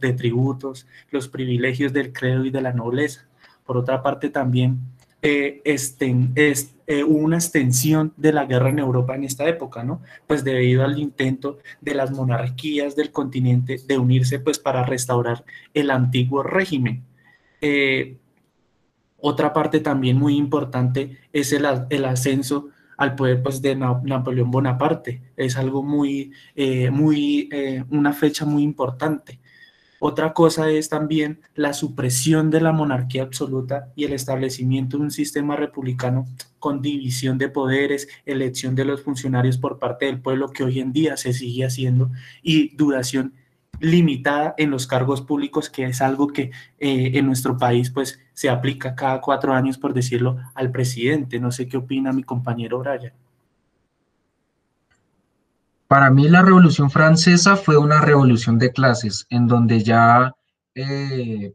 de 0.00 0.12
tributos, 0.14 0.86
los 1.10 1.28
privilegios 1.28 1.92
del 1.92 2.14
credo 2.14 2.46
y 2.46 2.50
de 2.50 2.62
la 2.62 2.72
nobleza. 2.72 3.26
Por 3.66 3.76
otra 3.76 4.02
parte, 4.02 4.30
también 4.30 4.80
eh, 5.20 5.62
eh, 6.86 7.04
una 7.04 7.36
extensión 7.36 8.12
de 8.16 8.32
la 8.32 8.46
guerra 8.46 8.70
en 8.70 8.78
Europa 8.78 9.16
en 9.16 9.24
esta 9.24 9.48
época, 9.48 9.82
¿no? 9.82 10.00
Pues 10.26 10.44
debido 10.44 10.84
al 10.84 10.98
intento 10.98 11.58
de 11.80 11.94
las 11.94 12.12
monarquías 12.12 12.94
del 12.94 13.10
continente 13.10 13.78
de 13.86 13.98
unirse 13.98 14.38
pues 14.38 14.58
para 14.60 14.84
restaurar 14.84 15.44
el 15.74 15.90
antiguo 15.90 16.42
régimen. 16.44 17.02
Eh, 17.60 18.16
otra 19.20 19.52
parte 19.52 19.80
también 19.80 20.16
muy 20.18 20.36
importante 20.36 21.18
es 21.32 21.52
el, 21.52 21.64
ascenso 22.04 22.68
al 22.96 23.16
poder 23.16 23.42
pues, 23.42 23.60
de 23.60 23.74
Napoleón 23.74 24.52
Bonaparte. 24.52 25.20
Es 25.36 25.56
algo 25.56 25.82
muy, 25.82 26.32
muy, 26.92 27.50
una 27.90 28.12
fecha 28.12 28.44
muy 28.44 28.62
importante. 28.62 29.40
Otra 30.00 30.32
cosa 30.32 30.70
es 30.70 30.88
también 30.88 31.40
la 31.54 31.72
supresión 31.72 32.50
de 32.50 32.60
la 32.60 32.72
monarquía 32.72 33.22
absoluta 33.22 33.90
y 33.96 34.04
el 34.04 34.12
establecimiento 34.12 34.96
de 34.96 35.04
un 35.04 35.10
sistema 35.10 35.56
republicano 35.56 36.26
con 36.60 36.82
división 36.82 37.36
de 37.38 37.48
poderes, 37.48 38.08
elección 38.24 38.74
de 38.74 38.84
los 38.84 39.02
funcionarios 39.02 39.58
por 39.58 39.78
parte 39.78 40.06
del 40.06 40.20
pueblo 40.20 40.50
que 40.50 40.62
hoy 40.62 40.78
en 40.80 40.92
día 40.92 41.16
se 41.16 41.32
sigue 41.32 41.64
haciendo 41.64 42.10
y 42.42 42.76
duración 42.76 43.34
limitada 43.80 44.54
en 44.56 44.70
los 44.70 44.86
cargos 44.86 45.20
públicos, 45.20 45.70
que 45.70 45.84
es 45.84 46.00
algo 46.00 46.28
que 46.28 46.50
eh, 46.78 47.12
en 47.14 47.26
nuestro 47.26 47.56
país 47.56 47.90
pues 47.90 48.20
se 48.34 48.48
aplica 48.48 48.94
cada 48.94 49.20
cuatro 49.20 49.52
años, 49.52 49.78
por 49.78 49.94
decirlo, 49.94 50.38
al 50.54 50.70
presidente. 50.70 51.40
No 51.40 51.52
sé 51.52 51.68
qué 51.68 51.76
opina 51.76 52.12
mi 52.12 52.22
compañero 52.22 52.78
Brian. 52.80 53.12
Para 55.88 56.10
mí 56.10 56.28
la 56.28 56.42
Revolución 56.42 56.90
Francesa 56.90 57.56
fue 57.56 57.78
una 57.78 58.02
revolución 58.02 58.58
de 58.58 58.72
clases, 58.72 59.26
en 59.30 59.46
donde 59.46 59.82
ya 59.82 60.34
eh, 60.74 61.54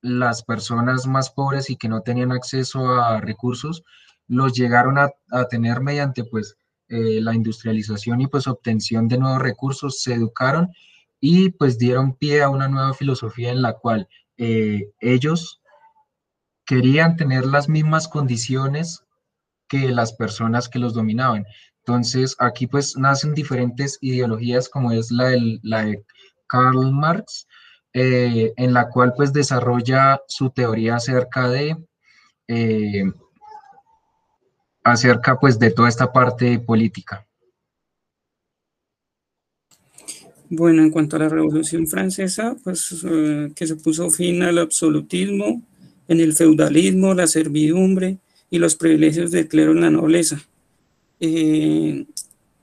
las 0.00 0.44
personas 0.44 1.08
más 1.08 1.30
pobres 1.30 1.68
y 1.68 1.76
que 1.76 1.88
no 1.88 2.02
tenían 2.02 2.30
acceso 2.30 2.94
a 3.00 3.20
recursos, 3.20 3.82
los 4.28 4.52
llegaron 4.52 4.98
a, 4.98 5.10
tener 5.50 5.80
mediante 5.80 6.22
pues 6.22 6.56
eh, 6.88 7.20
la 7.20 7.34
industrialización 7.34 8.20
y 8.20 8.28
pues 8.28 8.46
obtención 8.46 9.08
de 9.08 9.18
nuevos 9.18 9.42
recursos, 9.42 10.00
se 10.00 10.14
educaron 10.14 10.70
y 11.20 11.50
pues 11.50 11.76
dieron 11.76 12.14
pie 12.14 12.42
a 12.42 12.50
una 12.50 12.68
nueva 12.68 12.94
filosofía 12.94 13.50
en 13.50 13.62
la 13.62 13.72
cual 13.72 14.08
eh, 14.36 14.92
ellos 15.00 15.60
querían 16.64 17.16
tener 17.16 17.46
las 17.46 17.68
mismas 17.68 18.06
condiciones 18.06 19.04
que 19.68 19.88
las 19.88 20.12
personas 20.12 20.68
que 20.68 20.78
los 20.78 20.94
dominaban. 20.94 21.46
Entonces, 21.84 22.36
aquí 22.38 22.68
pues 22.68 22.96
nacen 22.96 23.34
diferentes 23.34 23.98
ideologías 24.00 24.68
como 24.68 24.92
es 24.92 25.10
la, 25.10 25.36
la 25.62 25.84
de 25.84 26.04
Karl 26.46 26.92
Marx, 26.92 27.48
eh, 27.92 28.52
en 28.56 28.72
la 28.72 28.88
cual 28.88 29.14
pues 29.16 29.32
desarrolla 29.32 30.20
su 30.28 30.50
teoría 30.50 30.96
acerca 30.96 31.48
de, 31.48 31.76
eh, 32.46 33.04
acerca 34.84 35.40
pues 35.40 35.58
de 35.58 35.72
toda 35.72 35.88
esta 35.88 36.12
parte 36.12 36.60
política. 36.60 37.26
Bueno, 40.48 40.82
en 40.82 40.90
cuanto 40.90 41.16
a 41.16 41.20
la 41.20 41.28
Revolución 41.30 41.88
Francesa, 41.88 42.54
pues 42.62 43.04
eh, 43.04 43.50
que 43.56 43.66
se 43.66 43.74
puso 43.74 44.08
fin 44.10 44.42
al 44.42 44.58
absolutismo, 44.58 45.62
en 46.06 46.20
el 46.20 46.34
feudalismo, 46.34 47.14
la 47.14 47.26
servidumbre 47.26 48.18
y 48.50 48.58
los 48.58 48.76
privilegios 48.76 49.30
del 49.32 49.48
clero 49.48 49.72
en 49.72 49.80
la 49.80 49.90
nobleza 49.90 50.46
eh, 51.24 52.04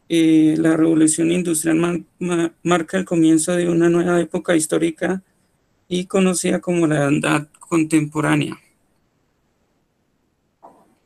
eh, 0.09 0.55
la 0.57 0.75
revolución 0.75 1.31
industrial 1.31 2.05
marca 2.61 2.97
el 2.97 3.05
comienzo 3.05 3.53
de 3.53 3.69
una 3.69 3.89
nueva 3.89 4.19
época 4.19 4.53
histórica 4.53 5.23
y 5.87 6.07
conocida 6.07 6.59
como 6.59 6.85
la 6.85 7.05
edad 7.05 7.47
contemporánea. 7.61 8.59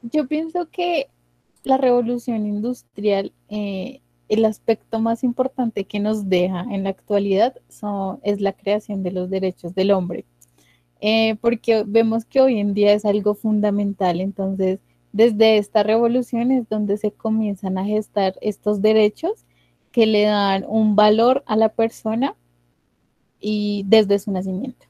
Yo 0.02 0.28
pienso 0.28 0.68
que 0.72 1.10
la 1.64 1.78
revolución 1.78 2.48
industrial, 2.48 3.32
eh, 3.50 4.02
el 4.30 4.46
aspecto 4.46 5.00
más 5.00 5.24
importante 5.24 5.84
que 5.84 6.00
nos 6.00 6.28
deja 6.28 6.66
en 6.72 6.86
la 6.86 6.90
actualidad 6.90 7.54
es 8.24 8.42
la 8.42 8.54
creación 8.54 9.04
de 9.04 9.12
los 9.12 9.30
derechos 9.30 9.76
del 9.76 9.92
hombre, 9.92 10.26
porque 11.40 11.84
vemos 11.86 12.26
que 12.26 12.42
hoy 12.42 12.60
en 12.60 12.74
día 12.74 12.94
es 12.94 13.06
algo 13.06 13.36
fundamental, 13.36 14.22
entonces 14.22 14.80
desde 15.14 15.60
esta 15.60 15.84
revolución 15.84 16.52
es 16.52 16.68
donde 16.68 16.98
se 16.98 17.12
comienzan 17.12 17.78
a 17.78 17.86
gestar 17.86 18.34
estos 18.42 18.82
derechos 18.82 19.46
que 19.92 20.08
le 20.08 20.24
dan 20.24 20.66
un 20.68 20.96
valor 20.96 21.44
a 21.46 21.56
la 21.56 21.70
persona 21.70 22.36
y 23.40 23.84
desde 23.86 24.18
su 24.18 24.32
nacimiento. 24.32 24.88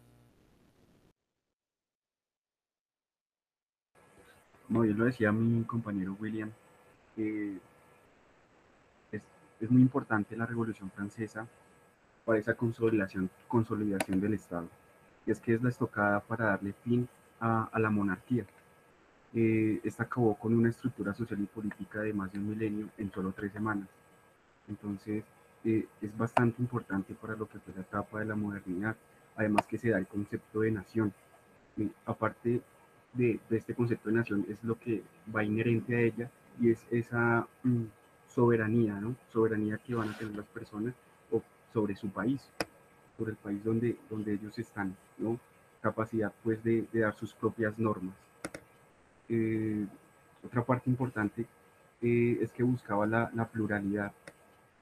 No, 4.69 4.86
yo 4.86 4.93
lo 4.93 5.05
decía 5.05 5.31
mi 5.31 5.63
compañero 5.65 6.15
William, 6.19 6.51
es, 7.17 7.62
muy 9.69 9.81
importante 9.81 10.36
la 10.36 10.45
Revolución 10.45 10.89
Francesa 10.91 11.47
para 12.25 12.39
esa 12.39 12.55
consolidación, 12.55 13.29
consolidación 13.47 14.19
del 14.19 14.33
Estado. 14.33 14.67
Y 15.25 15.31
es 15.31 15.39
que 15.39 15.53
es 15.53 15.62
la 15.62 15.69
estocada 15.69 16.21
para 16.21 16.45
darle 16.45 16.73
fin 16.83 17.07
a 17.39 17.69
la 17.77 17.89
monarquía 17.89 18.45
eh, 19.36 19.82
esta 19.84 20.04
acabó 20.04 20.36
con 20.36 20.54
una 20.54 20.69
estructura 20.69 21.13
social 21.13 21.41
y 21.41 21.48
política 21.48 22.02
de 22.02 22.13
más 22.13 22.32
de 22.32 22.39
un 22.39 22.50
milenio 22.50 22.89
en 22.98 23.12
solo 23.12 23.32
tres 23.32 23.52
semanas. 23.52 23.88
Entonces, 24.67 25.24
eh, 25.65 25.88
es 26.02 26.17
bastante 26.17 26.62
importante 26.62 27.15
para 27.15 27.36
lo 27.36 27.48
que 27.48 27.60
fue 27.60 27.74
la 27.74 27.82
etapa 27.82 28.19
de 28.19 28.26
la 28.26 28.36
modernidad, 28.36 28.96
además 29.36 29.65
que 29.67 29.78
se 29.78 29.89
da 29.89 29.98
el 29.98 30.08
concepto 30.08 30.62
de 30.62 30.72
nación. 30.72 31.13
aparte 32.06 32.62
de, 33.13 33.39
este 33.50 33.74
concepto 33.76 34.10
de 34.10 34.15
nación, 34.15 34.46
es 34.50 34.63
lo 34.63 34.80
que 34.80 35.04
va 35.36 35.43
inherente 35.43 35.96
a 35.96 36.02
ella 36.02 36.32
y 36.60 36.72
es 36.72 36.86
esa 36.91 37.48
mm, 37.63 37.86
soberanía, 38.28 38.93
¿no? 38.96 39.15
Soberanía 39.32 39.78
que 39.78 39.96
van 39.96 40.10
a 40.10 40.17
tener 40.17 40.36
las 40.36 40.48
personas 40.48 40.93
o 41.32 41.41
sobre 41.74 41.96
su 41.96 42.10
país, 42.10 42.41
sobre 43.17 43.32
el 43.32 43.38
país 43.38 43.63
donde, 43.63 43.98
donde 44.10 44.34
ellos 44.34 44.58
están, 44.60 44.96
¿no? 45.17 45.39
Capacidad, 45.82 46.34
pues, 46.43 46.63
de 46.63 46.88
dar 46.93 47.15
sus 47.15 47.34
propias 47.34 47.78
normas. 47.80 48.15
Eh, 49.34 49.88
otra 50.46 50.63
parte 50.63 50.89
importante 50.91 51.48
eh, 52.02 52.38
es 52.41 52.52
que 52.52 52.62
buscaba 52.62 53.08
la, 53.08 53.50
pluralidad, 53.52 54.12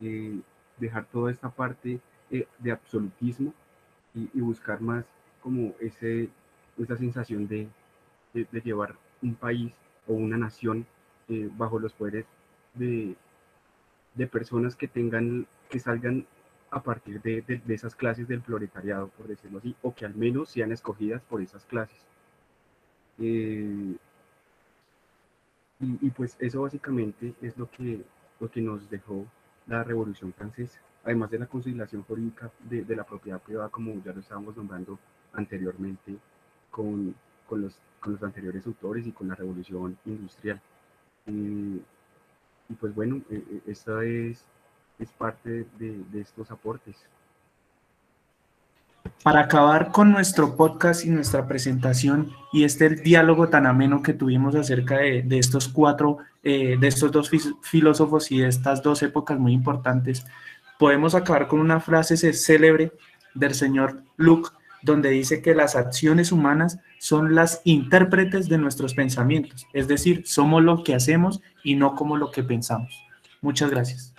eh, 0.02 0.40
dejar 0.78 1.06
toda 1.06 1.32
esta 1.32 1.50
parte 1.50 2.02
de 2.30 2.72
absolutismo 2.72 3.54
y, 4.14 4.40
buscar 4.42 4.82
más 4.82 5.06
como 5.42 5.74
ese, 5.80 6.30
esa 6.78 6.98
sensación 6.98 7.48
de, 7.48 7.70
llevar 8.64 8.96
un 9.22 9.36
país 9.36 9.74
o 10.08 10.14
una 10.14 10.38
nación 10.38 10.86
bajo 11.58 11.80
los 11.80 11.94
poderes 11.94 12.26
de, 12.74 13.16
personas 14.32 14.76
que 14.76 14.88
tengan, 14.88 15.46
que 15.70 15.80
salgan 15.80 16.26
a 16.72 16.82
partir 16.82 17.22
de, 17.22 17.62
esas 17.70 17.96
clases 17.96 18.28
del 18.28 18.42
proletariado, 18.42 19.10
por 19.10 19.28
decirlo 19.28 19.60
así, 19.60 19.76
o 19.82 19.94
que 19.94 20.06
al 20.06 20.16
menos 20.16 20.50
sean 20.50 20.72
escogidas 20.72 21.22
por 21.24 21.42
esas 21.42 21.66
clases. 21.66 22.00
Y, 25.82 26.12
pues 26.12 26.36
eso 26.40 26.62
básicamente 26.62 27.34
es 27.42 27.58
lo 27.58 27.70
que, 27.70 28.04
lo 28.40 28.52
que 28.52 28.62
nos 28.62 28.88
dejó 28.88 29.26
la 29.66 29.84
Revolución 29.84 30.32
Francesa, 30.32 30.80
además 31.04 31.32
de 31.32 31.40
la 31.40 31.48
conciliación 31.48 32.04
jurídica 32.04 32.52
de, 32.70 32.84
de 32.84 32.96
la 32.96 33.04
propiedad 33.04 33.42
privada, 33.42 33.70
como 33.70 33.94
ya 34.04 34.14
lo 34.14 34.20
estábamos 34.20 34.56
nombrando 34.56 35.00
anteriormente 35.34 36.18
con, 36.70 37.16
con, 37.48 37.62
los, 37.64 37.80
con 38.00 38.14
los 38.14 38.22
anteriores 38.22 38.68
autores 38.68 39.08
y 39.08 39.12
con 39.12 39.28
la 39.28 39.36
Revolución 39.36 39.98
Industrial. 40.06 40.62
Y, 41.26 41.82
y 42.70 42.74
pues 42.80 42.94
bueno, 42.94 43.18
eh, 43.32 43.44
eh, 43.50 43.62
esta 43.66 44.04
es, 44.04 44.46
es 45.00 45.12
parte 45.12 45.66
de, 45.80 46.04
de 46.12 46.22
estos 46.22 46.52
aportes. 46.52 46.96
Para 49.24 49.42
acabar 49.42 49.92
con 49.92 50.12
nuestro 50.12 50.56
podcast 50.56 51.06
y 51.06 51.10
nuestra 51.10 51.48
presentación 51.48 52.32
y 52.52 52.64
este 52.64 52.90
diálogo 52.90 53.50
tan 53.50 53.68
ameno 53.68 54.02
que 54.02 54.14
tuvimos 54.14 54.56
acerca 54.56 54.98
de, 54.98 55.38
estos 55.38 55.68
cuatro, 55.68 56.18
eh, 56.42 56.76
de 56.80 56.88
estos 56.88 57.12
dos 57.12 57.30
filósofos 57.62 58.32
y 58.32 58.40
de 58.40 58.48
estas 58.48 58.82
dos 58.82 59.04
épocas 59.04 59.38
muy 59.38 59.54
importantes, 59.54 60.26
podemos 60.80 61.14
acabar 61.14 61.48
con 61.48 61.60
una 61.60 61.80
frase 61.80 62.34
célebre 62.34 62.94
del 63.36 63.54
señor 63.54 64.04
Luke, 64.18 64.50
donde 64.82 65.12
dice 65.12 65.44
que 65.44 65.54
las 65.54 65.76
acciones 65.76 66.32
humanas 66.32 66.80
son 66.98 67.36
las 67.36 67.62
intérpretes 67.64 68.50
de 68.50 68.58
nuestros 68.58 68.96
pensamientos, 68.96 69.68
es 69.74 69.88
decir, 69.88 70.24
somos 70.26 70.64
lo 70.64 70.84
que 70.84 70.96
hacemos 70.96 71.42
y 71.64 71.76
no 71.76 71.94
como 71.94 72.18
lo 72.18 72.32
que 72.32 72.42
pensamos. 72.42 73.06
Muchas 73.42 73.70
gracias. 73.70 74.11